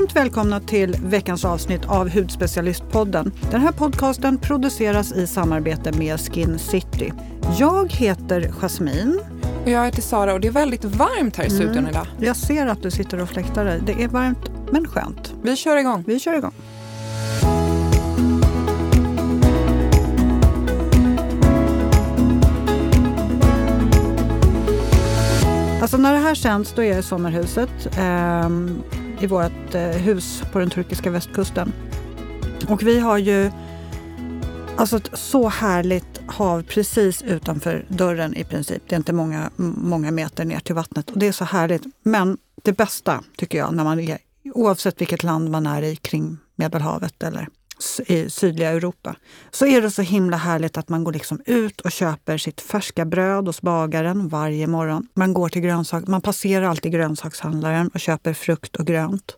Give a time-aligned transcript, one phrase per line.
[0.00, 3.32] Varmt välkomna till veckans avsnitt av Hudspecialistpodden.
[3.50, 7.12] Den här podcasten produceras i samarbete med Skin City.
[7.58, 9.18] Jag heter Jasmine.
[9.64, 11.90] Och jag heter Sara och det är väldigt varmt här i studion mm.
[11.90, 12.06] idag.
[12.20, 13.80] Jag ser att du sitter och fläktar dig.
[13.86, 15.34] Det är varmt men skönt.
[15.42, 16.04] Vi kör igång.
[16.06, 16.52] Vi kör igång.
[25.82, 28.48] Alltså när det här sänds då är jag i sommarhuset eh,
[29.20, 31.72] i vårt eh, hus på den turkiska västkusten.
[32.68, 33.50] Och vi har ju
[34.76, 38.82] alltså ett så härligt hav precis utanför dörren i princip.
[38.88, 41.82] Det är inte många, många meter ner till vattnet och det är så härligt.
[42.02, 44.18] Men det bästa tycker jag när man är,
[44.54, 47.48] oavsett vilket land man är i kring Medelhavet eller
[48.28, 49.16] sydliga Europa,
[49.50, 53.04] så är det så himla härligt att man går liksom ut och köper sitt färska
[53.04, 55.08] bröd hos bagaren varje morgon.
[55.14, 59.36] Man går till grönsak, man passerar alltid grönsakshandlaren och köper frukt och grönt.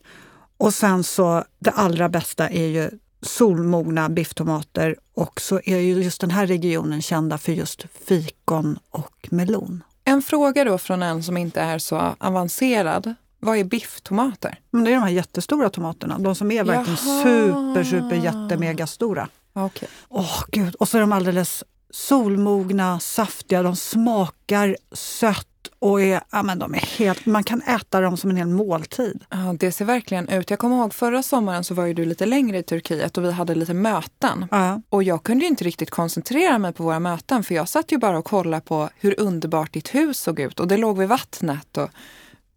[0.56, 2.90] Och sen så, det allra bästa är ju
[3.22, 9.28] solmogna bifftomater och så är ju just den här regionen kända för just fikon och
[9.30, 9.82] melon.
[10.04, 13.14] En fråga då från en som inte är så avancerad.
[13.44, 14.58] Vad är bifftomater?
[14.70, 16.18] Men det är de här jättestora tomaterna.
[16.18, 17.22] De som är verkligen Jaha.
[17.22, 19.28] super, super, jätte, megastora.
[19.54, 19.88] Okay.
[20.08, 20.74] Åh, gud.
[20.74, 25.48] Och så är de alldeles solmogna, saftiga, de smakar sött
[25.78, 29.24] och är, ja, men de är helt, man kan äta dem som en hel måltid.
[29.30, 30.50] Ja, det ser verkligen ut.
[30.50, 33.32] Jag kommer ihåg förra sommaren så var ju du lite längre i Turkiet och vi
[33.32, 34.46] hade lite möten.
[34.50, 34.80] Ja.
[34.88, 38.18] Och jag kunde inte riktigt koncentrera mig på våra möten för jag satt ju bara
[38.18, 41.76] och kollade på hur underbart ditt hus såg ut och det låg vid vattnet.
[41.76, 41.90] Och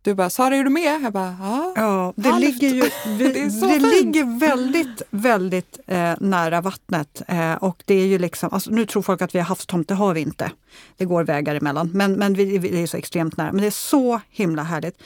[0.06, 1.02] du bara, Sara är du med?
[1.04, 1.74] Jag bara, ja.
[1.76, 2.82] ja det ligger, ju,
[3.18, 7.22] vi, det, det ligger väldigt, väldigt eh, nära vattnet.
[7.28, 9.94] Eh, och det är ju liksom, alltså, nu tror folk att vi har havstomt, det
[9.94, 10.52] har vi inte.
[10.98, 13.52] Det går vägar emellan, men, men vi, vi är så extremt nära.
[13.52, 15.02] Men det är så himla härligt.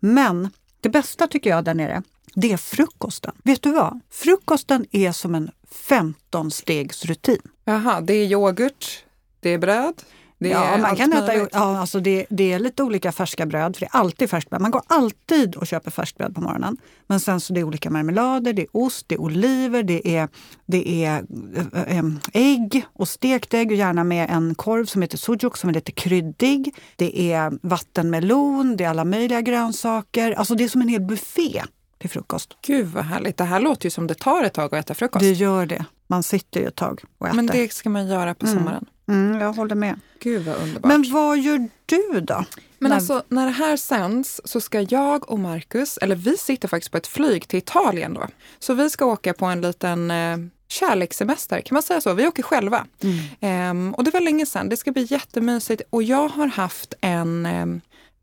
[0.00, 2.02] Men det bästa tycker jag där nere,
[2.34, 3.34] det är frukosten.
[3.44, 4.00] Vet du vad?
[4.10, 5.50] Frukosten är som en
[5.88, 7.40] 15-stegsrutin.
[7.64, 9.04] Jaha, det är yoghurt,
[9.40, 9.94] det är bröd,
[10.44, 13.80] det ja, man kan äta, ja, alltså det, det, är lite olika färska bröd, för
[13.80, 14.60] det är alltid färskt bröd.
[14.60, 16.76] Man går alltid och köper färskt bröd på morgonen.
[17.06, 20.28] Men sen så det är olika marmelader, det är ost, det är oliver, det är,
[20.66, 21.24] det är
[21.86, 25.74] äh, ägg och stekt ägg och gärna med en korv som heter sujuk som är
[25.74, 26.74] lite kryddig.
[26.96, 30.32] Det är vattenmelon, det är alla möjliga grönsaker.
[30.32, 31.62] Alltså det är som en hel buffé
[31.98, 32.56] till frukost.
[32.66, 33.36] Gud vad härligt.
[33.36, 35.20] Det här låter ju som det tar ett tag att äta frukost.
[35.22, 35.84] Det gör det.
[36.06, 37.36] Man sitter ju ett tag och äter.
[37.36, 38.58] Men det ska man göra på mm.
[38.58, 38.78] sommaren.
[38.78, 38.93] Mm,
[39.40, 40.00] jag håller med.
[40.20, 40.88] Gud vad underbart.
[40.88, 42.44] Men vad gör du då?
[42.78, 42.96] Men när...
[42.96, 46.98] alltså när det här sänds så ska jag och Marcus, eller vi sitter faktiskt på
[46.98, 48.26] ett flyg till Italien då.
[48.58, 50.36] Så vi ska åka på en liten eh,
[50.68, 52.12] kärlekssemester, kan man säga så?
[52.12, 52.86] Vi åker själva.
[53.02, 53.18] Mm.
[53.40, 55.82] Ehm, och det var länge sedan, det ska bli jättemysigt.
[55.90, 57.66] Och jag har haft en eh,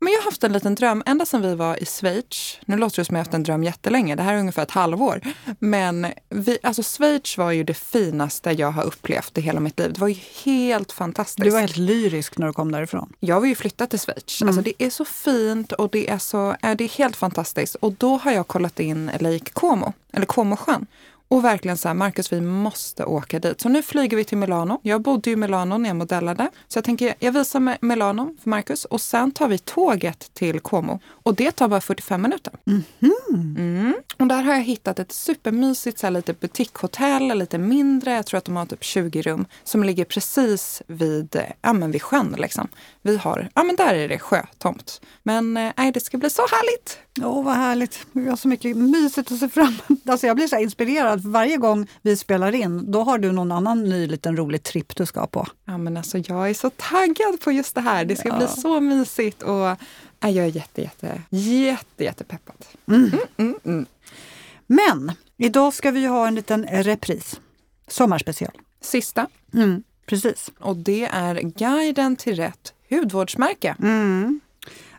[0.02, 2.58] men jag har haft en liten dröm ända sedan vi var i Schweiz.
[2.64, 4.16] Nu låter det som jag haft en dröm jättelänge.
[4.16, 5.20] Det här är ungefär ett halvår.
[5.58, 9.92] Men vi, alltså Schweiz var ju det finaste jag har upplevt i hela mitt liv.
[9.92, 11.44] Det var ju helt fantastiskt.
[11.44, 13.12] Du var helt lyrisk när du kom därifrån.
[13.20, 14.42] Jag vill ju flytta till Schweiz.
[14.42, 14.48] Mm.
[14.48, 17.74] Alltså det är så fint och det är, så, äh, det är helt fantastiskt.
[17.74, 20.86] Och då har jag kollat in Lake Como, eller Comosjön.
[21.32, 23.60] Och verkligen så här, Marcus vi måste åka dit.
[23.60, 24.80] Så nu flyger vi till Milano.
[24.82, 26.50] Jag bodde i Milano när jag modellade.
[26.68, 31.00] Så jag tänker, jag visar Milano för Marcus och sen tar vi tåget till Como.
[31.06, 32.52] Och det tar bara 45 minuter.
[32.66, 33.58] Mm -hmm.
[33.58, 33.94] mm.
[34.18, 38.12] Och där har jag hittat ett supermysigt så här, lite butikshotell, lite mindre.
[38.12, 42.02] Jag tror att de har typ 20 rum som ligger precis vid, ja, men vid
[42.02, 42.36] sjön.
[42.38, 42.68] Liksom.
[43.02, 45.00] Vi har, ja men där är det sjötomt.
[45.22, 46.98] Men eh, nej, det ska bli så härligt!
[47.20, 48.06] Åh, oh, vad härligt!
[48.12, 50.08] Vi har så mycket mysigt att se fram emot.
[50.08, 51.21] Alltså, jag blir så inspirerad.
[51.24, 55.06] Varje gång vi spelar in, då har du någon annan ny liten rolig tripp du
[55.06, 55.46] ska på.
[55.64, 58.04] Ja, men alltså jag är så taggad på just det här.
[58.04, 58.36] Det ska ja.
[58.36, 59.42] bli så mysigt.
[59.42, 59.76] Och
[60.20, 62.56] jag är jätte, jätte, jätte, jättepeppad.
[62.88, 63.10] Mm.
[63.12, 63.86] Mm, mm, mm.
[64.66, 67.40] Men idag ska vi ha en liten repris.
[67.88, 68.52] Sommarspecial.
[68.80, 69.28] Sista.
[69.54, 70.50] Mm, precis.
[70.58, 73.76] Och det är guiden till rätt hudvårdsmärke.
[73.82, 74.40] Mm.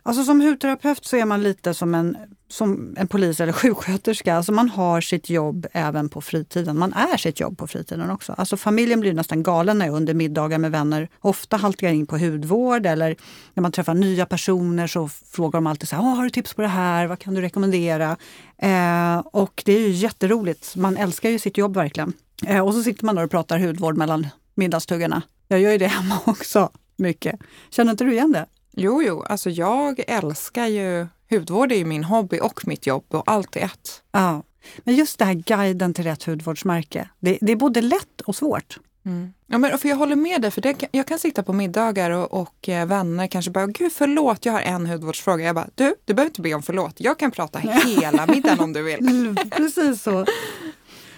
[0.02, 2.16] Alltså som hudterapeut så är man lite som en,
[2.48, 4.36] som en polis eller sjuksköterska.
[4.36, 6.78] Alltså man har sitt jobb även på fritiden.
[6.78, 8.32] Man är sitt jobb på fritiden också.
[8.32, 12.18] Alltså familjen blir nästan galen när jag under middagar med vänner ofta halkar in på
[12.18, 13.16] hudvård eller
[13.54, 16.62] när man träffar nya personer så frågar de alltid så här, har du tips på
[16.62, 17.06] det här?
[17.06, 18.16] Vad kan du rekommendera?
[18.58, 20.76] Eh, och det är ju jätteroligt.
[20.76, 22.12] Man älskar ju sitt jobb verkligen.
[22.46, 25.22] Eh, och så sitter man och pratar hudvård mellan middagstuggarna.
[25.48, 27.40] Jag gör ju det hemma också mycket.
[27.70, 28.46] Känner inte du igen det?
[28.76, 33.22] Jo, jo, alltså jag älskar ju hudvård är ju min hobby och mitt jobb och
[33.26, 34.02] allt i ett.
[34.12, 34.42] Ja,
[34.78, 38.78] men just det här guiden till rätt hudvårdsmärke, det, det är både lätt och svårt.
[39.06, 39.32] Mm.
[39.46, 42.40] Ja, men för jag håller med dig, för det, jag kan sitta på middagar och,
[42.40, 45.44] och eh, vänner kanske bara, gud förlåt, jag har en hudvårdsfråga.
[45.44, 46.94] Jag bara, du, du behöver inte be om förlåt.
[46.96, 47.58] Jag kan prata
[48.00, 49.34] hela middagen om du vill.
[49.50, 50.26] Precis så.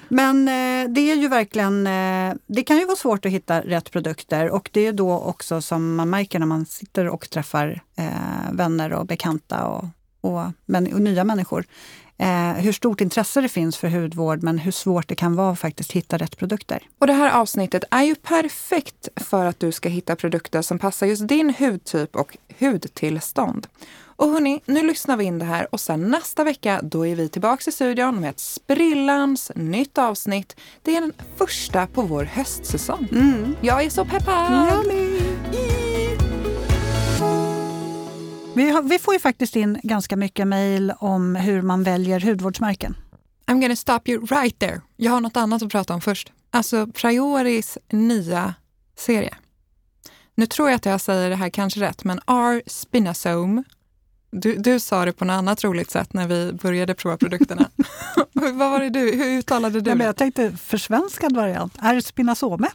[0.08, 3.90] Men eh, det är ju verkligen, eh, det kan ju vara svårt att hitta rätt
[3.90, 8.52] produkter och det är då också som man märker när man sitter och träffar eh,
[8.52, 9.84] vänner och bekanta och,
[10.26, 11.64] och, men, och nya människor.
[12.18, 15.58] Eh, hur stort intresse det finns för hudvård men hur svårt det kan vara att
[15.58, 16.82] faktiskt hitta rätt produkter.
[16.98, 21.06] Och det här avsnittet är ju perfekt för att du ska hitta produkter som passar
[21.06, 23.66] just din hudtyp och hudtillstånd.
[24.18, 27.28] Och hörni, nu lyssnar vi in det här och sen nästa vecka då är vi
[27.28, 30.56] tillbaka i studion med ett sprillans nytt avsnitt.
[30.82, 33.08] Det är den första på vår höstsäsong.
[33.60, 34.84] Jag är så peppad!
[38.56, 42.96] Vi, har, vi får ju faktiskt in ganska mycket mejl om hur man väljer hudvårdsmärken.
[43.46, 44.80] I'm gonna stop you right there.
[44.96, 46.32] Jag har något annat att prata om först.
[46.50, 48.54] Alltså Prioris nya
[48.98, 49.34] serie.
[50.34, 52.62] Nu tror jag att jag säger det här kanske rätt, men R.
[52.66, 53.62] spinosome.
[54.30, 57.70] Du, du sa det på något annat roligt sätt när vi började prova produkterna.
[58.32, 61.74] Vad var det du, hur uttalade du Ja, men jag tänkte försvenskad variant.
[61.82, 62.68] Är spinazome?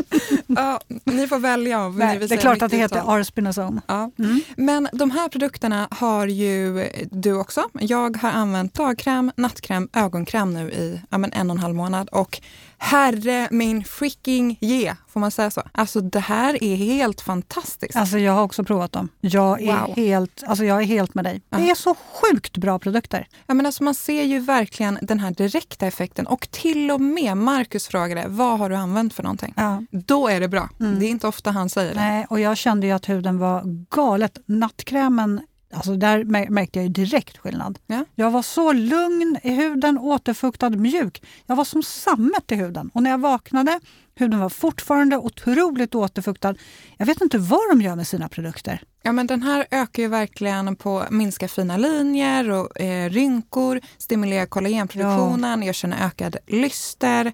[0.46, 3.20] Ja, ni får välja om ni Nej, vill det är klart att det heter uttal.
[3.20, 3.80] R-spinazome.
[3.86, 4.10] Ja.
[4.18, 4.40] Mm.
[4.56, 7.64] Men de här produkterna har ju du också.
[7.72, 12.08] Jag har använt dagkräm, nattkräm, ögonkräm nu i ja, men en och en halv månad
[12.08, 12.40] och
[12.78, 15.62] herre min freaking ge, får man säga så?
[15.72, 17.96] Alltså det här är helt fantastiskt.
[17.96, 19.08] Alltså jag har också provat dem.
[19.20, 19.96] Jag är, Wow.
[19.96, 21.42] helt, alltså jag är helt med dig.
[21.50, 21.58] Ja.
[21.58, 23.26] Det är så sjukt bra produkter.
[23.46, 27.36] Ja, men alltså man ser ju verkligen den här direkta effekten och till och med
[27.36, 29.54] Marcus frågade vad har du använt för någonting?
[29.56, 29.82] Ja.
[29.90, 30.68] Då är det bra.
[30.78, 32.00] Det är inte ofta han säger det.
[32.00, 34.38] Nej, och jag kände ju att huden var galet.
[34.46, 35.40] Nattkrämen,
[35.74, 37.78] alltså där mär- märkte jag direkt skillnad.
[37.86, 38.04] Ja.
[38.14, 41.22] Jag var så lugn i huden, återfuktad, mjuk.
[41.46, 42.90] Jag var som sammet i huden.
[42.94, 43.80] Och när jag vaknade,
[44.14, 46.54] huden var fortfarande otroligt återfuktad.
[46.96, 48.82] Jag vet inte vad de gör med sina produkter.
[49.02, 54.46] Ja, men den här ökar ju verkligen på minska fina linjer och eh, rynkor, stimulerar
[54.46, 57.32] kollagenproduktionen, jag känner ökad lyster.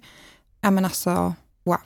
[0.61, 1.33] Ja, men alltså,
[1.63, 1.77] wow.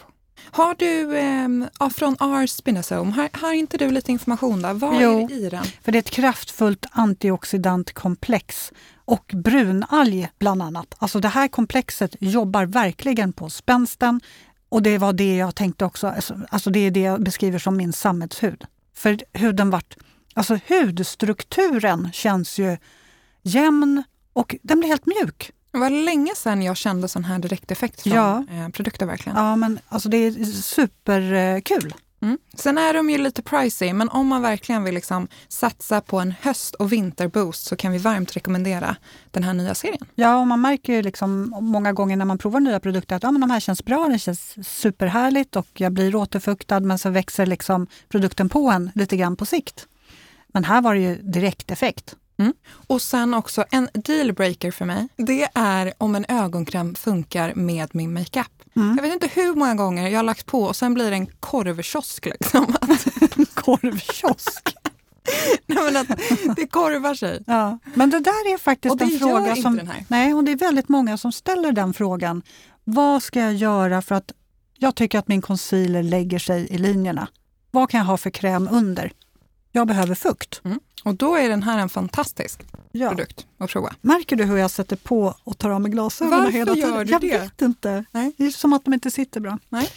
[0.43, 4.73] Har du, eh, från R Spinosome, har, har inte du lite information där?
[4.73, 5.23] Vad Jo.
[5.23, 5.65] är det i den?
[5.81, 8.71] För det är ett kraftfullt antioxidantkomplex
[9.05, 10.95] och brunalg bland annat.
[10.97, 14.21] Alltså det här komplexet jobbar verkligen på spänsten
[14.69, 16.07] och det var det jag tänkte också.
[16.07, 18.65] Alltså alltså det är det jag beskriver som min sammetshud.
[18.95, 19.97] För huden vart,
[20.33, 22.77] alltså hudstrukturen känns ju
[23.41, 25.51] jämn och den blir helt mjuk.
[25.71, 28.43] Det var länge sedan jag kände sån här direkteffekt från Ja.
[28.51, 29.37] eh, produkter verkligen.
[29.37, 31.93] Ja men alltså det är superkul.
[32.21, 32.37] Mm.
[32.53, 36.33] Sen är de ju lite pricey, men om man verkligen vill liksom satsa på en
[36.41, 38.95] höst och vinterboost så kan vi varmt rekommendera
[39.31, 40.05] den här nya serien.
[40.15, 43.31] Ja, och man märker ju liksom många gånger när man provar nya produkter att ja,
[43.31, 47.45] men de här känns bra, det känns superhärligt och jag blir återfuktad men så växer
[47.45, 49.87] liksom produkten på en lite grann på sikt.
[50.47, 52.15] Men här var det ju direkteffekt.
[52.69, 55.07] Och sen också en dealbreaker för mig.
[55.15, 58.51] Det är om en ögonkräm funkar med min makeup.
[58.73, 61.27] Jag vet inte hur många gånger jag har lagt på och sen blir det en
[61.27, 62.25] korvkiosk.
[62.25, 62.65] Liksom.
[63.53, 64.75] Korvkiosk!
[65.65, 66.07] nej, men att
[66.55, 67.43] det korvar sig.
[67.47, 67.79] Ja.
[67.93, 69.75] Men det där är faktiskt Och det en fråga inte som...
[69.75, 70.05] den här.
[70.07, 72.41] Nej, och det är väldigt många som ställer den frågan.
[72.83, 74.31] Vad ska jag göra för att
[74.77, 77.27] jag tycker att min concealer lägger sig i linjerna?
[77.71, 79.11] Vad kan jag ha för kräm under?
[79.77, 80.61] Jag behöver fukt.
[80.65, 80.79] Mm.
[81.03, 82.59] Och då är den här en fantastisk
[82.91, 83.09] Ja.
[83.09, 83.93] produkt att prova.
[84.01, 86.89] Märker du hur jag sätter på och tar av mig glasögonen Varför hela tiden?
[86.93, 87.27] gör du jag det?
[87.39, 88.05] vet inte.
[88.11, 88.31] Nej.
[88.37, 89.59] Det är som att de inte sitter bra.
[89.69, 89.89] Nej.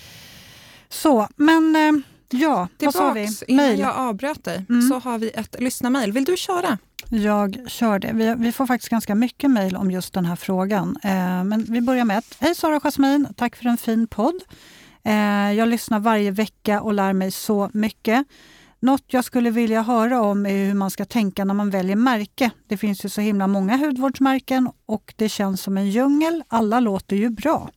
[0.89, 1.93] Så, men eh,
[2.41, 3.27] ja, vad sa vi?
[3.27, 3.79] Tillbaks, innan Mail.
[3.81, 4.89] jag avbröt dig, Mm.
[4.89, 6.13] så har vi ett lyssnarmail.
[6.13, 6.79] Vill du köra?
[7.11, 8.11] Jag kör det.
[8.15, 10.97] Vi, vi får faktiskt ganska mycket mejl om just den här frågan.
[11.03, 11.11] Eh,
[11.45, 12.37] men vi börjar med ett.
[12.39, 14.41] Hej Sara Jasmin, tack för en fin podd.
[15.03, 18.27] Eh, jag lyssnar varje vecka och lär mig så mycket.
[18.83, 22.51] Något jag skulle vilja höra om är hur man ska tänka när man väljer märke.
[22.69, 26.43] Det finns ju så himla många hudvårdsmärken och det känns som en djungel.
[26.49, 27.71] Alla låter ju bra.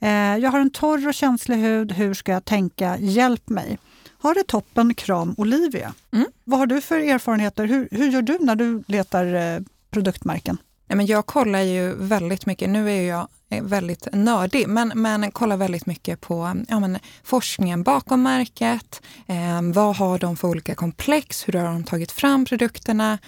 [0.00, 1.92] Eh, jag har en torr och känslig hud.
[1.92, 2.98] Hur ska jag tänka?
[2.98, 3.78] Hjälp mig.
[4.18, 5.94] Har det toppen, kram Olivia.
[6.12, 6.26] Mm.
[6.44, 7.64] Vad har du för erfarenheter?
[7.64, 10.58] Hur, hur gör du när du letar eh, produktmärken?
[10.88, 15.30] Nej, men jag kollar ju väldigt mycket, nu är jag eh, väldigt nördig, men, men
[15.30, 19.02] kollar väldigt mycket på ja, men, forskningen bakom märket.
[19.26, 21.48] Eh, vad har de för olika komplex?
[21.48, 23.18] Hur har de tagit fram produkterna?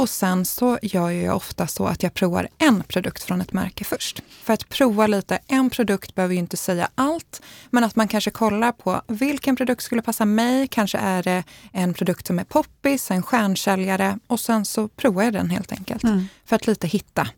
[0.00, 3.84] Och sen så gör jag ofta så att jag provar en produkt från ett märke
[3.84, 4.22] först.
[4.42, 8.30] För att prova lite, en produkt behöver ju inte säga allt, men att man kanske
[8.30, 10.68] kollar på vilken produkt skulle passa mig.
[10.68, 15.32] Kanske är det en produkt som är poppis, en stjärnsäljare och sen så provar jag
[15.32, 16.02] den helt enkelt.
[16.44, 17.28] För att lite hitta.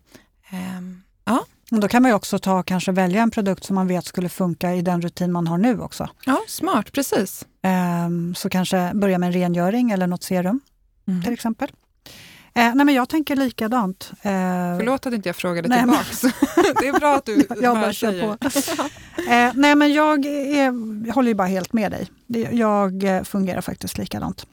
[0.51, 3.87] Ehm, ja, Och då kan man ju också ta kanske välja en produkt som man
[3.87, 6.09] vet skulle funka i den rutin man har nu också.
[6.27, 7.47] Ja, smart, precis.
[7.63, 10.61] Ehm, så kanske börja med en rengöring eller något serum
[11.09, 11.23] Mm.
[11.23, 11.69] till exempel.
[12.55, 14.11] Eh, nej men jag tänker likadant.
[14.13, 14.31] Eh,
[14.79, 16.21] Förlåt att inte jag frågade Nej, men- tillbaks.
[16.81, 18.37] det är bra att du jag bara säger.
[18.37, 18.47] på.
[19.31, 20.65] eh, nej men jag, är,
[21.07, 22.09] jag håller ju bara helt med dig.
[22.53, 24.47] Jag eh, fungerar faktiskt likadant.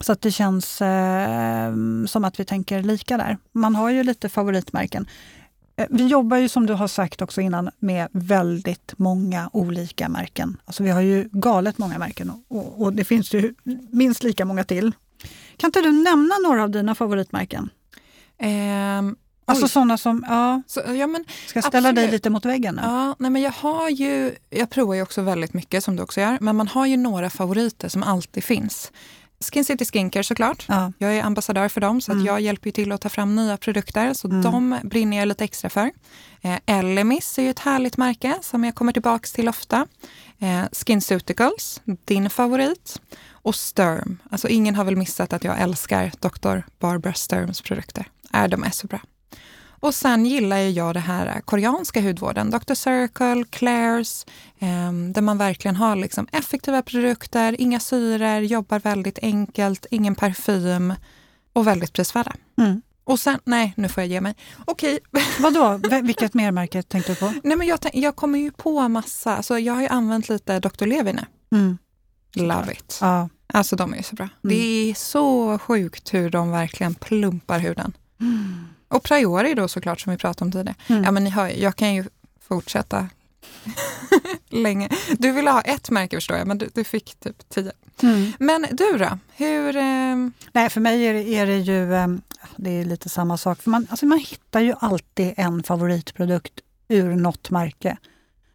[0.00, 1.72] Så att det känns eh,
[2.06, 3.38] som att vi tänker lika där.
[3.52, 5.08] Man har ju lite favoritmärken.
[5.76, 10.56] Eh, Vi jobbar ju som du har sagt också innan med väldigt många olika märken.
[10.64, 13.54] Alltså vi har ju galet många märken och, och det finns ju
[13.90, 14.92] minst lika många till.
[15.56, 17.70] Kan inte du nämna några av dina favoritmärken?
[18.38, 19.16] Ehm,
[19.48, 22.12] Alltså sådana som, ja, så, ja, men, ska ställa dig Absolut.
[22.12, 22.82] lite mot väggen nu?
[22.84, 26.20] ja, nej, men jag har ju, jag provar ju också väldigt mycket som du också
[26.20, 28.92] gör, men man har ju några favoriter som alltid finns.
[29.52, 30.64] Skin City Skincare såklart.
[30.68, 30.92] Ja.
[30.98, 32.26] Jag är ambassadör för dem så att Mm.
[32.26, 34.14] jag hjälper till att ta fram nya produkter.
[34.14, 34.42] Så Mm.
[34.42, 35.90] de brinner jag lite extra för.
[36.42, 39.86] Eh, Elemis är ju ett härligt märke som jag kommer tillbaks till ofta.
[40.38, 43.00] Eh, SkinCeuticals, din favorit.
[43.46, 44.18] Och Sturm.
[44.30, 46.58] Alltså ingen har väl missat att jag älskar Dr.
[46.78, 48.06] Barbara Sturms produkter.
[48.32, 49.00] Är de är så bra.
[49.80, 52.74] Och sen gillar jag det här eh, koreanska hudvården, Dr.
[52.74, 54.26] Circle, Claire's,
[54.58, 60.94] eh, där man verkligen har liksom effektiva produkter, inga syror, jobbar väldigt enkelt, ingen parfym
[61.52, 62.32] och väldigt prisvärda.
[62.58, 62.82] Mm.
[63.04, 64.34] Och sen, nej nu får jag ge mig.
[64.64, 64.98] Okej,
[65.40, 67.32] Vadå, vilket mermärke tänkte du på?
[67.44, 70.86] nej men jag, jag kommer ju på massa, alltså jag har ju använt lite Dr.
[70.86, 71.24] Levi nu.
[71.52, 71.78] Mm.
[72.34, 72.98] Love it.
[73.00, 73.28] Ja.
[73.46, 74.28] Alltså de är ju så bra.
[74.44, 74.56] Mm.
[74.56, 77.92] Det är så sjukt hur de verkligen plumpar huden.
[78.88, 80.74] Och Priori då såklart som vi pratade om tidigare.
[80.86, 81.04] Mm.
[81.04, 82.04] Ja men ni hör jag kan ju
[82.48, 83.08] fortsätta
[84.48, 84.88] länge.
[85.18, 87.72] Du ville ha ett märke förstår jag, men du, du fick typ tio.
[88.02, 88.32] Mm.
[88.38, 89.18] Men du då?
[89.36, 89.76] Hur...
[89.76, 90.16] Eh,
[90.52, 92.20] Nej, för mig är det, är det ju ehm,
[92.56, 93.62] det är lite samma sak.
[93.62, 97.96] För man, alltså man hittar ju alltid en favoritprodukt ur något märke.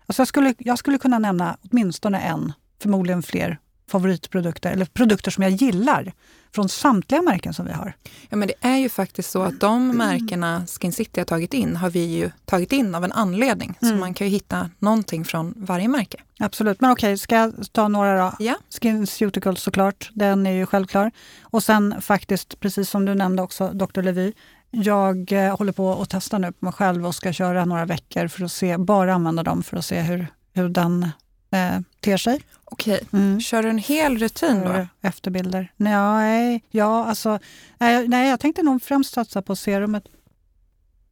[0.06, 3.60] Alltså jag, skulle, jag skulle kunna nämna åtminstone en, förmodligen fler,
[3.92, 6.14] favoritprodukter eller produkter som jag gillar
[6.56, 7.94] från samtliga märken som vi har.
[8.30, 11.76] ja men det är ju faktiskt så att de märkena Skin City har tagit in
[11.76, 13.74] har vi ju tagit in av en anledning.
[13.80, 14.00] Så Mm.
[14.00, 16.18] man kan ju hitta någonting från varje märke.
[16.40, 18.34] Absolut, men okej, ska jag ta några då?
[18.40, 18.56] Ja.
[18.70, 21.12] SkinCeuticals såklart, den är ju självklar.
[21.42, 24.02] Och sen faktiskt, precis som du nämnde också, Dr.
[24.02, 24.34] Levy.
[24.72, 28.28] Jag eh, håller på att testa nu på mig själv och ska köra några veckor
[28.28, 31.10] för att se, bara använda dem för att se hur, hur den
[31.52, 32.42] eh, ter sig.
[32.66, 33.42] Okej, Mm.
[33.42, 34.88] kör du en hel rutin då?
[35.08, 35.72] Efterbilder.
[35.78, 37.40] Nej, ja, alltså,
[37.78, 40.04] nej, nej, jag tänkte nog främst satsa på serumet.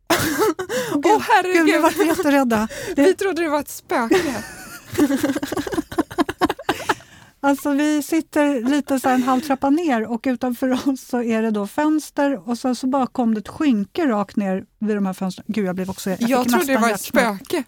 [0.09, 0.17] Åh
[0.93, 1.65] Gud, Gud, herregud!
[1.65, 2.67] nu vart vi jätterädda.
[2.95, 4.43] Vi trodde det var ett spöke.
[7.41, 11.51] Alltså vi sitter lite så en halv trappa ner och utanför oss så är det
[11.51, 15.13] då fönster och sen så bara kom det ett skynke rakt ner vid de här
[15.13, 15.45] fönstren.
[15.47, 16.09] Gud, jag blev också...
[16.09, 17.63] Jag, fick trodde det var ett spöke.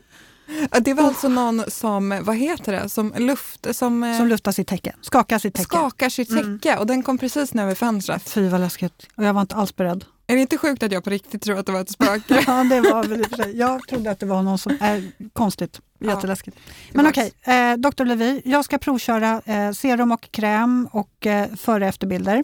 [0.72, 4.52] Ja, Det var alltså någon som, vad heter det, som luft, som, eh, Som luftar
[4.52, 5.64] sitt täcke, skakar sitt täcke.
[5.66, 6.60] skakar sitt Mm.
[6.60, 8.30] täcke och den kom precis ner vid fönstret.
[8.30, 9.08] Fy vad läskigt.
[9.16, 10.06] Och jag var inte alls beredd.
[10.28, 12.44] Är det inte sjukt att jag på riktigt tror att det var ett spöke?
[12.48, 13.58] Ja, det var väl för sig.
[13.58, 14.72] Jag trodde att det var någon som...
[14.82, 15.04] Äh,
[15.34, 15.82] konstigt.
[16.00, 16.10] Ja.
[16.10, 16.58] Jätteläskigt.
[16.94, 18.06] Men okej, eh, Dr.
[18.06, 22.44] Levi, jag ska provköra eh, serum och kräm och eh, före och efterbilder.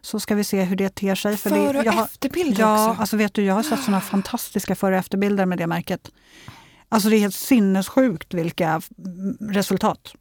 [0.00, 1.36] Så ska vi se hur det ter sig.
[1.36, 3.00] För det, och har- efterbilder Ja, också.
[3.00, 6.10] alltså vet du, jag har sett såna fantastiska före och efterbilder med det märket.
[6.88, 10.12] Alltså det är helt sinnessjukt vilka mm, resultat.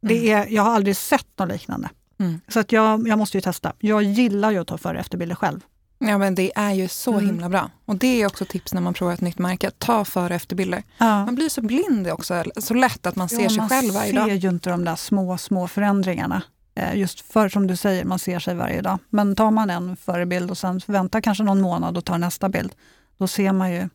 [0.00, 1.88] Det är, jag har aldrig sett något liknande.
[2.20, 2.40] Mm.
[2.48, 3.72] Så att jag, jag måste ju testa.
[3.78, 5.60] Jag gillar ju att ta före och efterbilder själv.
[5.98, 7.26] Ja men det är ju så Mm.
[7.26, 7.70] himla bra.
[7.84, 9.70] Och det är också tips när man provar ett nytt märke.
[9.70, 10.82] Ta före och efterbilder.
[10.98, 11.24] Ja.
[11.24, 14.10] Man blir så blind också, så lätt att man ser Ja, sig man själv varje
[14.12, 14.36] ser dag.
[14.36, 16.42] ju inte de där små, små förändringarna.
[16.74, 18.98] Eh, Just för som du säger, man ser sig varje dag.
[19.10, 22.72] Men tar man en förebild och sen väntar kanske någon månad och tar nästa bild,
[23.18, 23.88] då ser man ju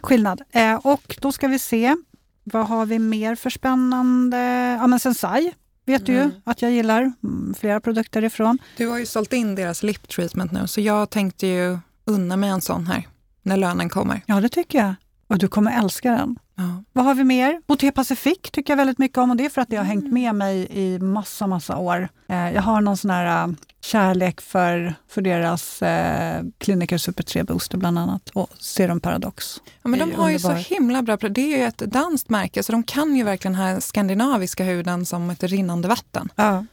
[0.00, 0.42] skillnad.
[0.52, 1.96] Eh, Och då ska vi se,
[2.44, 4.36] vad har vi mer för spännande?
[4.80, 5.52] Ja men Sensai
[5.86, 6.32] vet du ju Mm.
[6.44, 7.12] att jag gillar.
[7.22, 8.58] Mm, Flera produkter ifrån.
[8.76, 12.50] Du har ju sålt in deras lip treatment nu så jag tänkte ju unna mig
[12.50, 13.08] en sån här
[13.42, 14.20] när lönen kommer.
[14.26, 14.94] Ja det tycker jag.
[15.34, 16.36] Och du kommer älska den.
[16.56, 16.82] Ja.
[16.92, 17.60] Vad har vi mer?
[17.66, 20.04] Boté Pacific tycker jag väldigt mycket om och det är för att det har hängt
[20.04, 20.14] Mm.
[20.14, 22.08] med mig i massa, massa år.
[22.28, 27.42] Eh, jag har någon sån här eh, kärlek för, för deras eh, Clinical Super 3
[27.42, 29.60] Booster bland annat och Serum Paradox.
[29.82, 32.72] Ja, men de har ju så himla bra Det är ju ett danskt märke så
[32.72, 36.28] de kan ju verkligen den här skandinaviska huden som ett rinnande vatten.
[36.34, 36.64] Ja.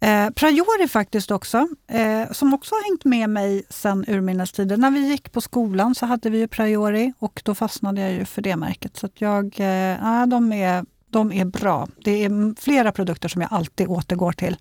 [0.00, 4.76] Eh, Priori faktiskt också, eh, som också har hängt med mig sedan urminnes tider.
[4.76, 8.24] När vi gick på skolan så hade vi ju Priori och då fastnade jag ju
[8.24, 8.96] för det märket.
[8.96, 11.88] Så jag, eh, de, är, de är bra.
[12.04, 14.56] Det är flera produkter som jag alltid återgår till.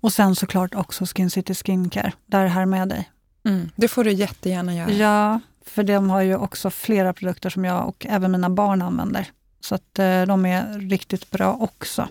[0.00, 3.10] Och sen såklart också Skin City Skincare, där här med dig.
[3.44, 3.70] Mm.
[3.76, 4.90] Det får du jättegärna göra.
[4.90, 9.26] Ja, För de har ju också flera produkter som jag och även mina barn använder.
[9.60, 12.08] Så att eh, de är riktigt bra också.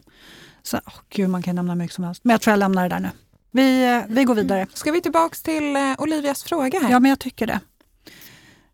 [0.68, 2.24] Så, oh, gud, man kan nämna mycket som helst.
[2.24, 3.10] Men jag tror jag lämnar det där nu.
[3.52, 4.68] Vi, eh, vi går vidare.
[4.74, 6.92] Ska vi tillbaks till eh, Olivias fråga här?
[6.92, 7.60] Ja, men jag tycker det.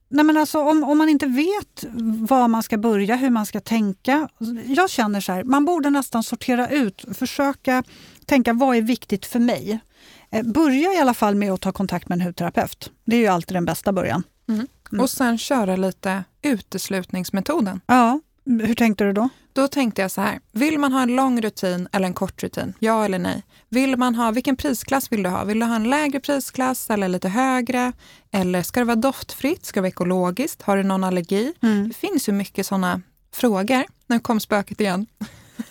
[0.07, 1.85] Nej, men alltså, om, om man inte vet
[2.29, 4.29] var man ska börja, hur man ska tänka.
[4.65, 7.83] Jag känner så här, man borde nästan sortera ut, försöka
[8.25, 9.79] tänka vad är viktigt för mig.
[10.31, 12.91] Eh, börja i alla fall med att ta kontakt med en hudterapeut.
[13.05, 14.23] Det är ju alltid den bästa början.
[14.49, 14.67] Mm.
[14.99, 17.81] Och sen köra lite uteslutningsmetoden.
[17.85, 19.29] Ja, hur tänkte du då?
[19.53, 22.73] Då tänkte jag så här, vill man ha en lång rutin eller en kort rutin?
[22.79, 23.43] Ja eller nej?
[23.69, 25.43] Vill man ha, vilken prisklass vill du ha?
[25.43, 27.93] Vill du ha en lägre prisklass eller lite högre?
[28.31, 29.65] Eller ska det vara doftfritt?
[29.65, 30.61] Ska det vara ekologiskt?
[30.61, 31.53] Har du någon allergi?
[31.61, 31.87] Mm.
[31.87, 33.01] Det finns ju mycket sådana
[33.33, 33.83] frågor.
[34.07, 35.05] Nu kom spöket igen.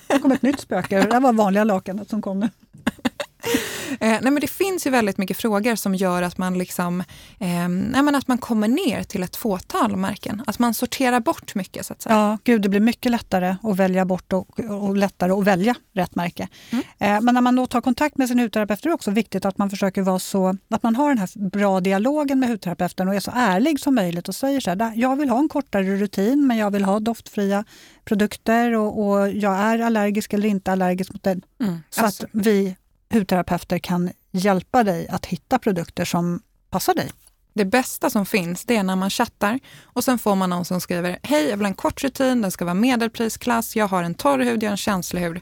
[0.07, 1.01] Det kom ett nytt spöke.
[1.01, 2.51] Det där var vanliga lakanet som kom nu.
[4.01, 7.01] Eh, nej, men det finns ju väldigt mycket frågor som gör att man, liksom,
[7.39, 10.43] eh, nej, att man kommer ner till ett fåtal märken.
[10.47, 11.87] Att man sorterar bort mycket.
[11.87, 12.15] Så att säga.
[12.15, 16.15] Ja, gud, det blir mycket lättare att välja bort och, och lättare att välja rätt
[16.15, 16.49] märke.
[16.71, 16.85] Mm.
[16.99, 19.59] Eh, men när man då tar kontakt med sin hudterapeut är det också viktigt att
[19.59, 23.21] man försöker vara så, att man har den här bra dialogen med hudterapeuten och är
[23.21, 26.57] så ärlig som möjligt och säger så här, jag vill ha en kortare rutin men
[26.57, 27.65] jag vill ha doftfria
[28.05, 31.31] produkter och, och jag är allergisk eller inte allergisk mot det.
[31.61, 31.79] Mm.
[31.91, 32.25] Så alltså.
[32.25, 32.77] att vi
[33.13, 37.11] hudterapeuter kan hjälpa dig att hitta produkter som passar dig.
[37.55, 40.81] Det bästa som finns det är när man chattar och sen får man någon som
[40.81, 44.15] skriver Hej, jag vill ha en kort rutin, den ska vara medelprisklass, jag har en
[44.15, 45.41] torr hud, jag har en känslig hud.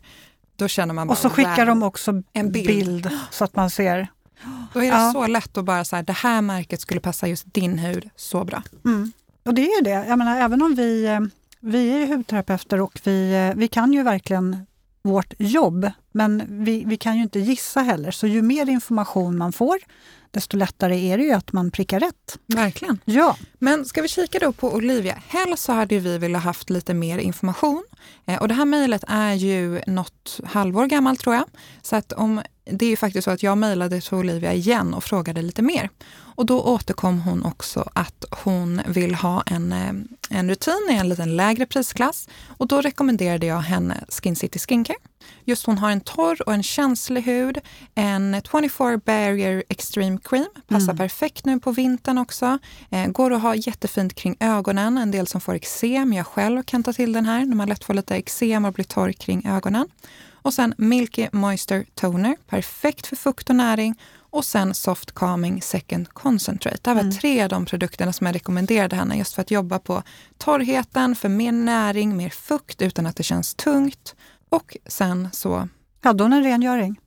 [0.57, 2.67] Då känner man bara, Och så skickar de också en bild.
[2.67, 3.11] bild.
[3.31, 4.09] så att man ser.
[4.73, 5.13] Då är det ja.
[5.13, 8.63] så lätt att bara säga det här märket skulle passa just din hud så bra.
[8.85, 9.13] Mm.
[9.45, 10.07] Och det är ju det.
[10.09, 11.21] Jag menar, även om vi, eh,
[11.61, 14.67] vi är hudterapeuter och vi, eh, vi kan ju verkligen
[15.03, 15.91] vårt jobb.
[16.13, 19.79] Men vi, vi kan ju inte gissa heller, så ju mer information man får,
[20.31, 22.39] desto lättare är det ju att man prickar rätt.
[22.47, 22.99] Verkligen.
[23.05, 23.37] Ja.
[23.59, 25.23] Men ska vi kika då på Olivia?
[25.29, 27.85] Helst så hade vi velat haft lite mer information.
[28.27, 31.45] Eh, och det här mejlet är ju något halvår gammalt tror jag.
[31.83, 35.05] Så att om, det är ju faktiskt så att jag mejlade till Olivia igen och
[35.05, 35.91] frågade lite mer.
[36.13, 39.93] Och då återkom hon också att hon vill ha en, eh,
[40.39, 42.29] en rutin i en liten lägre prisklass.
[42.59, 44.97] Och då rekommenderade jag henne Skin City Skincare.
[45.45, 47.59] Just hon har en torr och en känslig hud.
[47.95, 50.97] En 24 Barrier Extreme Cream passar mm.
[50.97, 52.59] perfekt nu på vintern också.
[52.91, 54.99] Eh, går att ha jättefint kring ögonen.
[54.99, 56.13] En del som får eksem.
[56.13, 58.85] Jag själv kan ta till den här när man lätt får lite eksem och blir
[58.85, 59.89] torr kring ögonen.
[60.43, 62.37] Och sen Milky Moisture Toner.
[62.49, 63.95] Perfekt för fukt och näring
[64.31, 66.79] och sen Soft Calming Second Concentrate.
[66.83, 67.15] Det här var mm.
[67.15, 70.03] tre av de produkterna som jag rekommenderade henne just för att jobba på
[70.39, 74.15] torrheten, för mer näring, mer fukt utan att det känns tungt.
[74.51, 75.69] Och sen så...
[76.03, 77.01] Hade hon en rengöring?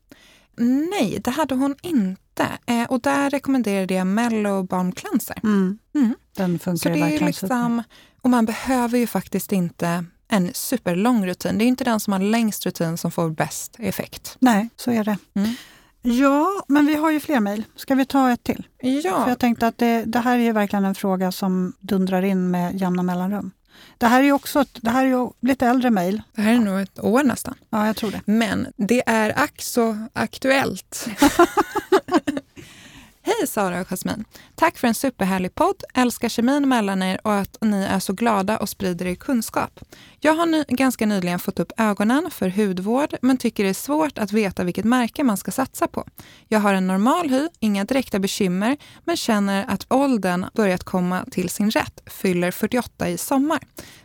[0.58, 2.48] Nej, det hade hon inte.
[2.66, 5.40] Eh, och där rekommenderade jag Mellow Balm Cleanser.
[5.44, 5.78] Mm.
[5.96, 6.16] Mm.
[6.36, 7.84] Den funkar så det verkligen liksom,
[8.22, 11.58] Och man behöver ju faktiskt inte en superlång rutin.
[11.58, 14.38] Det är inte den som har längst rutin som får bäst effekt.
[14.40, 15.18] Nej, så är det.
[15.34, 15.50] Mm.
[16.02, 17.64] Ja, men vi har ju fler mejl.
[17.76, 18.68] Ska vi ta ett till?
[18.82, 19.24] Ja.
[19.24, 22.82] För jag tänkte att det, det, här är verkligen en fråga som dundrar in med
[22.82, 23.52] jämna mellanrum.
[23.98, 26.22] Det här är också ett, det här är lite äldre mejl.
[26.36, 27.56] Det här är nog ett år nästan.
[27.70, 28.22] Ja, jag tror det.
[28.26, 31.08] Men det är ack så aktuellt.
[33.26, 34.26] Hej Sara och Jasmin!
[34.56, 35.84] Tack för en superhärlig podd.
[35.94, 39.80] Älskar kemin mellan er och att ni är så glada och sprider er kunskap.
[40.20, 44.18] Jag har ny, ganska nyligen fått upp ögonen för hudvård men tycker det är svårt
[44.18, 46.08] att veta vilket märke man ska satsa på.
[46.48, 51.50] Jag har en normal hy, inga direkta bekymmer men känner att åldern börjat komma till
[51.50, 53.60] sin rätt, fyller 48 i sommar.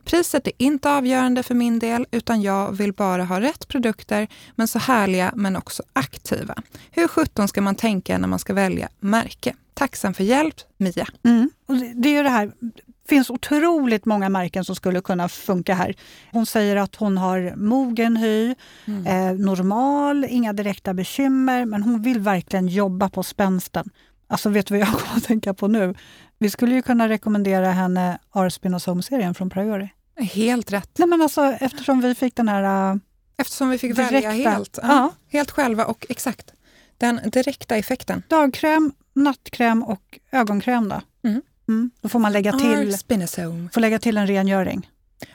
[0.04, 4.68] Priset är inte avgörande för min del utan jag vill bara ha rätt produkter men
[4.68, 6.54] så härliga men också aktiva.
[6.90, 9.54] Hur sjutton ska man tänka när man ska välja märke?
[9.74, 11.06] Tacksam för hjälp, Mia.
[11.24, 11.50] Mm.
[11.66, 12.52] Och det är ju det här
[13.08, 15.94] finns otroligt många märken som skulle kunna funka här.
[16.32, 19.06] Hon säger att hon har mogen hy, mm.
[19.06, 23.90] eh, normal, inga direkta bekymmer, men hon vill verkligen jobba på spänsten.
[24.26, 25.94] Alltså vet du vad jag kommer att tänka på nu?
[26.38, 29.88] Vi skulle ju kunna rekommendera henne Arspin och serien från Priori.
[30.20, 30.90] Helt rätt.
[30.98, 32.92] Nej, men alltså, eftersom vi fick den här...
[32.92, 33.00] Uh,
[33.38, 34.78] eftersom vi fick direkta, välja helt.
[34.82, 35.12] Ja, ja.
[35.28, 36.52] Helt själva och exakt.
[36.98, 38.22] Den direkta effekten.
[38.28, 40.88] Dagkräm, nattkräm och ögonkräm.
[40.88, 41.00] Då.
[41.28, 41.42] Mm.
[41.68, 41.90] Mm.
[42.00, 42.96] Då får man lägga till,
[43.72, 44.88] får lägga till en rengöring.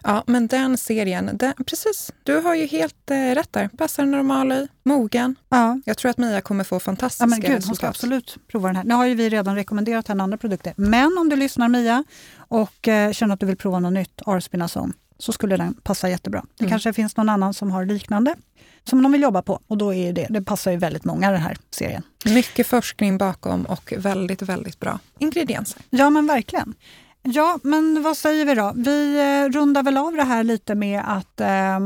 [0.04, 2.12] Ja, men den serien, den, precis.
[2.24, 3.68] Du har ju helt eh, rätt där.
[3.68, 5.36] Passar normal i, mogen.
[5.50, 5.80] Ja.
[5.86, 7.68] Jag tror att Mia kommer få fantastiska ja, men gud, resultat.
[7.68, 8.84] Hon ska absolut prova den här.
[8.84, 10.74] Nu har ju vi redan rekommenderat henne andra produkter.
[10.78, 12.04] Men om du lyssnar Mia
[12.38, 16.46] och eh, känner att du vill prova något nytt, Arspinazone, så skulle den passa jättebra.
[16.58, 16.70] Det mm.
[16.70, 18.36] kanske finns någon annan som har liknande
[18.84, 19.60] som de vill jobba på.
[19.68, 22.04] Och då är det, det passar ju väldigt många den här serien.
[22.26, 25.82] Mycket forskning bakom och väldigt, väldigt bra ingredienser.
[25.90, 26.74] Ja men verkligen.
[27.22, 28.74] Ja, men vad säger vi då?
[28.76, 31.80] Vi eh, rundar väl av det här lite med att eh,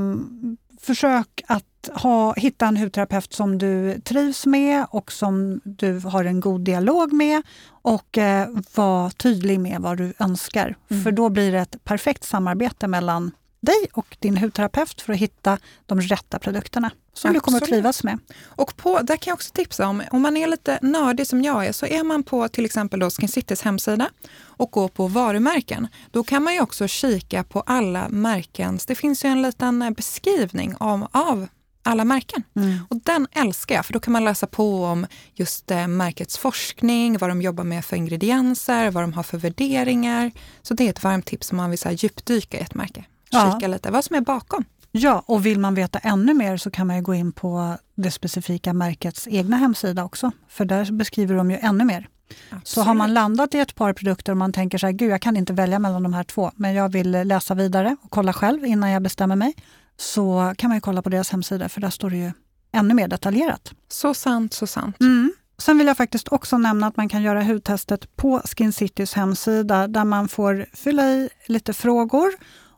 [0.88, 6.40] försök att ha, hitta en hudterapeut som du trivs med och som du har en
[6.40, 10.76] god dialog med och eh, var tydlig med vad du önskar.
[10.90, 11.04] Mm.
[11.04, 13.32] För då blir det ett perfekt samarbete mellan
[13.68, 17.34] dig och din hudterapeut för att hitta de rätta produkterna som Absolut.
[17.34, 18.20] du kommer att trivas med.
[18.46, 21.66] Och på, där kan jag också tipsa om, om man är lite nördig som jag
[21.66, 25.88] är, så är man på till exempel då Skin Citys hemsida och går på varumärken,
[26.12, 30.76] då kan man ju också kika på alla märkens, det finns ju en liten beskrivning
[30.80, 31.48] av, av
[31.84, 32.44] alla märken.
[32.56, 32.80] Mm.
[32.90, 37.18] Och den älskar jag, för då kan man läsa på om just eh, märkets forskning,
[37.18, 40.32] vad de jobbar med för ingredienser, vad de har för värderingar.
[40.62, 43.58] Så det är ett varmt tips om man vill så djupdyka i ett märke kika
[43.62, 43.68] ja.
[43.68, 44.66] lite vad som är bakom.
[44.92, 48.74] Ja, och vill man veta ännu mer så kan man gå in på det specifika
[48.74, 50.32] märkets egna hemsida också.
[50.48, 52.08] För där beskriver de ju ännu mer.
[52.50, 52.68] Absolut.
[52.68, 55.22] Så har man landat i ett par produkter och man tänker så här, gud jag
[55.22, 58.66] kan inte välja mellan de här två, men jag vill läsa vidare och kolla själv
[58.66, 59.54] innan jag bestämmer mig.
[59.98, 62.32] Så kan man kolla på deras hemsida för där står det ju
[62.72, 63.72] ännu mer detaljerat.
[63.90, 65.00] Så sant, så sant.
[65.00, 65.34] Mm.
[65.58, 69.88] Sen vill jag faktiskt också nämna att man kan göra hudtestet på Skin Citys hemsida
[69.88, 72.32] där man får fylla i lite frågor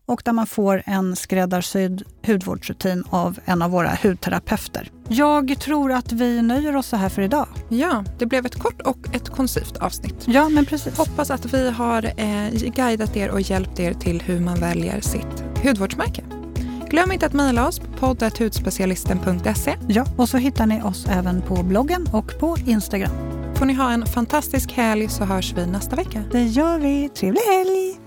[0.10, 4.92] och där man får en skräddarsydd hudvårdsrutin av en av våra hudterapeuter.
[5.08, 7.48] Jag tror att vi nöjer oss så här för idag.
[7.70, 10.26] Ja, det blev ett kort och ett koncist avsnitt.
[10.28, 10.98] Ja, men precis.
[10.98, 15.64] Hoppas att vi har eh, guidat er och hjälpt er till hur man väljer sitt
[15.64, 16.24] hudvårdsmärke.
[16.90, 19.76] Glöm inte att mejla oss på poddatudspecialisten.se.
[19.88, 23.12] Ja, och så hittar ni oss även på bloggen och på Instagram.
[23.56, 26.24] Får ni ha en fantastisk helg så hörs vi nästa vecka.
[26.32, 27.10] Det gör vi.
[27.10, 27.99] Trevlig helg!